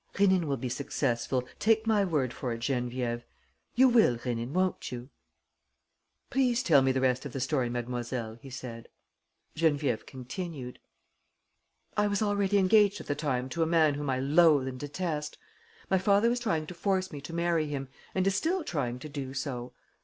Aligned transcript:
"Rénine 0.15 0.45
will 0.45 0.57
be 0.57 0.67
successful, 0.67 1.47
take 1.59 1.85
my 1.85 2.03
word 2.03 2.33
for 2.33 2.51
it, 2.51 2.61
Geneviève. 2.61 3.21
You 3.75 3.87
will, 3.87 4.17
Rénine, 4.17 4.49
won't 4.49 4.91
you?" 4.91 5.11
"Please 6.31 6.63
tell 6.63 6.81
me 6.81 6.91
the 6.91 6.99
rest 7.01 7.23
of 7.23 7.33
the 7.33 7.39
story, 7.39 7.69
mademoiselle," 7.69 8.39
he 8.41 8.49
said. 8.49 8.87
Geneviève 9.55 10.07
continued: 10.07 10.79
"I 11.95 12.07
was 12.07 12.23
already 12.23 12.57
engaged 12.57 12.99
at 12.99 13.05
the 13.05 13.13
time 13.13 13.47
to 13.49 13.61
a 13.61 13.67
man 13.67 13.93
whom 13.93 14.09
I 14.09 14.17
loathe 14.17 14.67
and 14.67 14.79
detest. 14.79 15.37
My 15.87 15.99
father 15.99 16.29
was 16.31 16.39
trying 16.39 16.65
to 16.65 16.73
force 16.73 17.11
me 17.11 17.21
to 17.21 17.31
marry 17.33 17.67
him 17.67 17.87
and 18.15 18.25
is 18.25 18.33
still 18.33 18.63
trying 18.63 18.97
to 18.97 19.07
do 19.07 19.35
so. 19.35 19.71